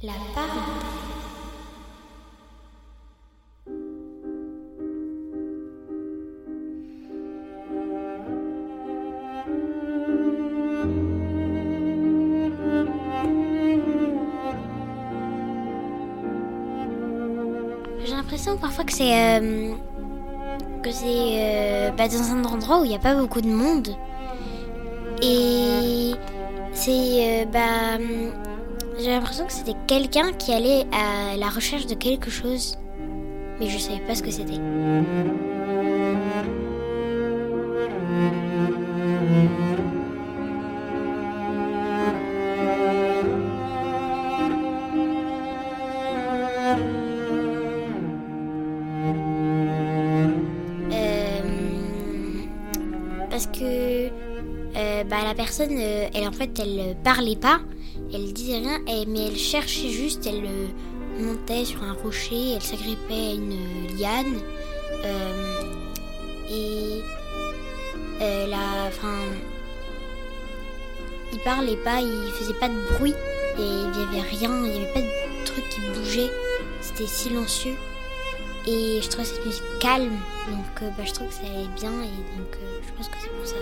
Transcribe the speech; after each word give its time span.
La. 0.00 0.12
J'ai 18.04 18.14
l'impression 18.14 18.56
parfois 18.56 18.84
que 18.84 18.92
c'est 18.92 19.02
euh, 19.12 19.74
que 20.84 20.92
c'est 20.92 21.06
euh, 21.06 21.90
bah, 21.90 22.06
dans 22.06 22.32
un 22.32 22.44
endroit 22.44 22.80
où 22.80 22.84
il 22.84 22.90
n'y 22.90 22.94
a 22.94 23.00
pas 23.00 23.16
beaucoup 23.16 23.40
de 23.40 23.48
monde 23.48 23.88
et 25.20 26.12
c'est 26.72 27.42
euh, 27.42 27.44
bah 27.46 27.98
j'ai 28.98 29.10
l'impression 29.10 29.46
que 29.46 29.52
c'était 29.52 29.76
quelqu'un 29.86 30.32
qui 30.32 30.52
allait 30.52 30.84
à 30.92 31.36
la 31.36 31.48
recherche 31.48 31.86
de 31.86 31.94
quelque 31.94 32.30
chose, 32.30 32.76
mais 33.60 33.68
je 33.68 33.78
savais 33.78 34.00
pas 34.00 34.14
ce 34.14 34.22
que 34.22 34.30
c'était. 34.30 34.58
Euh, 50.92 51.42
parce 53.30 53.46
que 53.46 54.08
euh, 54.76 55.04
bah, 55.04 55.16
la 55.24 55.34
personne, 55.34 55.70
euh, 55.72 56.08
elle 56.14 56.26
en 56.26 56.32
fait, 56.32 56.58
elle 56.58 56.96
parlait 57.04 57.36
pas, 57.36 57.60
elle 58.12 58.32
disait 58.32 58.58
rien, 58.58 58.80
et- 58.86 59.06
mais 59.06 59.26
elle 59.28 59.36
cherchait 59.36 59.88
juste, 59.90 60.26
elle 60.26 60.44
euh, 60.44 60.66
montait 61.20 61.64
sur 61.64 61.82
un 61.82 61.92
rocher, 61.92 62.52
elle 62.54 62.62
s'agrippait 62.62 63.14
à 63.14 63.34
une 63.34 63.98
liane, 63.98 64.40
euh, 65.04 65.62
et 66.50 67.02
euh, 68.22 68.46
la, 68.46 68.88
enfin, 68.88 69.18
il 71.32 71.38
parlait 71.40 71.76
pas, 71.76 72.00
il 72.00 72.30
faisait 72.32 72.54
pas 72.58 72.68
de 72.68 72.80
bruit, 72.96 73.14
et 73.58 73.62
il 73.62 74.00
y 74.00 74.18
avait 74.18 74.28
rien, 74.28 74.64
il 74.64 74.72
y 74.72 74.76
avait 74.76 74.92
pas 74.94 75.00
de 75.00 75.44
truc 75.44 75.64
qui 75.70 75.80
bougeait, 75.94 76.30
c'était 76.80 77.06
silencieux. 77.06 77.74
Et 78.66 79.00
je 79.02 79.08
trouvais 79.08 79.24
cette 79.24 79.44
musique 79.46 79.62
calme, 79.80 80.18
donc 80.50 80.82
euh, 80.82 80.90
bah, 80.98 81.04
je 81.06 81.12
trouve 81.12 81.28
que 81.28 81.34
ça 81.34 81.40
allait 81.42 81.68
bien 81.76 81.90
et 82.02 82.36
donc 82.36 82.54
euh, 82.62 82.80
je 82.86 82.92
pense 82.96 83.08
que 83.08 83.14
c'est 83.22 83.30
pour 83.30 83.46
ça. 83.46 83.54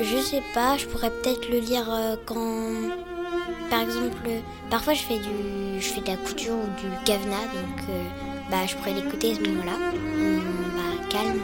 Je 0.00 0.16
sais 0.18 0.42
pas, 0.54 0.76
je 0.76 0.86
pourrais 0.86 1.10
peut-être 1.10 1.48
le 1.48 1.58
lire 1.58 1.86
euh, 1.92 2.14
quand, 2.24 2.72
par 3.68 3.80
exemple, 3.80 4.28
parfois 4.70 4.94
je 4.94 5.02
fais 5.02 5.18
du, 5.18 5.80
je 5.80 5.88
fais 5.88 6.00
de 6.00 6.06
la 6.06 6.16
couture 6.16 6.54
ou 6.54 6.80
du 6.80 6.86
gavna, 7.04 7.36
donc 7.36 7.80
euh, 7.90 8.02
bah 8.50 8.58
je 8.66 8.76
pourrais 8.76 8.94
l'écouter 8.94 9.34
ce 9.34 9.40
moment-là, 9.40 9.76
Hum, 9.92 10.40
bah 10.76 11.04
calme. 11.10 11.40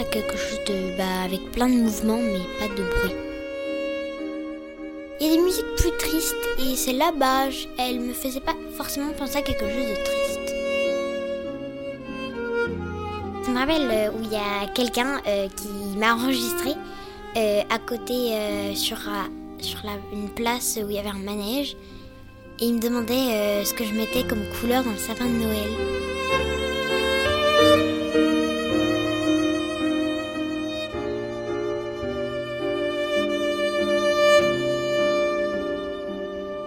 À 0.00 0.04
quelque 0.04 0.36
chose 0.36 0.58
de, 0.66 0.96
bah, 0.98 1.22
avec 1.24 1.40
plein 1.52 1.68
de 1.68 1.74
mouvements 1.74 2.18
mais 2.18 2.40
pas 2.58 2.68
de 2.74 2.82
bruit. 2.82 3.14
Il 5.20 5.26
y 5.26 5.30
a 5.30 5.36
des 5.36 5.42
musiques 5.42 5.64
plus 5.78 5.92
tristes 5.96 6.34
et 6.58 6.74
celle-là, 6.76 7.12
bah, 7.16 7.48
je- 7.50 7.66
elle 7.78 8.00
me 8.00 8.12
faisait 8.12 8.40
pas 8.40 8.54
forcément 8.76 9.12
penser 9.12 9.36
à 9.38 9.42
quelque 9.42 9.66
chose 9.68 9.86
de 9.88 9.94
triste. 10.04 10.52
Ça 13.44 13.50
me 13.52 13.58
rappelle 13.58 13.88
euh, 13.90 14.10
où 14.10 14.22
il 14.24 14.32
y 14.32 14.36
a 14.36 14.66
quelqu'un 14.74 15.20
euh, 15.26 15.46
qui 15.56 15.68
m'a 15.96 16.14
enregistré 16.14 16.72
euh, 17.36 17.62
à 17.70 17.78
côté 17.78 18.32
sur, 18.74 18.98
une 20.12 20.28
place 20.30 20.78
où 20.82 20.90
il 20.90 20.96
y 20.96 20.98
avait 20.98 21.08
un 21.10 21.14
manège 21.24 21.76
et 22.60 22.64
il 22.66 22.74
me 22.74 22.80
demandait 22.80 23.64
ce 23.64 23.72
que 23.74 23.84
je 23.84 23.92
mettais 23.94 24.24
comme 24.24 24.42
couleur 24.60 24.82
dans 24.82 24.90
le 24.90 24.96
sapin 24.98 25.26
de 25.26 25.30
Noël. 25.30 26.55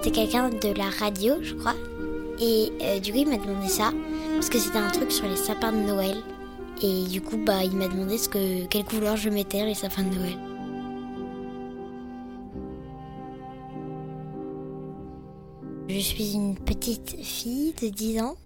C'était 0.01 0.15
quelqu'un 0.21 0.49
de 0.49 0.77
la 0.77 0.89
radio, 0.89 1.35
je 1.41 1.55
crois. 1.55 1.75
Et 2.39 2.71
euh, 2.81 2.99
du 2.99 3.11
coup, 3.11 3.17
il 3.17 3.27
m'a 3.27 3.35
demandé 3.37 3.67
ça 3.67 3.91
parce 4.35 4.47
que 4.47 4.57
c'était 4.57 4.77
un 4.77 4.89
truc 4.89 5.11
sur 5.11 5.27
les 5.27 5.35
sapins 5.35 5.73
de 5.73 5.85
Noël. 5.85 6.15
Et 6.81 7.03
du 7.03 7.21
coup, 7.21 7.35
bah, 7.35 7.65
il 7.65 7.75
m'a 7.75 7.89
demandé 7.89 8.17
ce 8.17 8.29
que, 8.29 8.65
quelle 8.67 8.85
couleur 8.85 9.17
je 9.17 9.29
mettais 9.29 9.65
les 9.65 9.73
sapins 9.73 10.03
de 10.03 10.15
Noël. 10.15 10.37
Je 15.89 15.99
suis 15.99 16.31
une 16.33 16.55
petite 16.55 17.17
fille 17.21 17.73
de 17.81 17.89
10 17.89 18.21
ans 18.21 18.37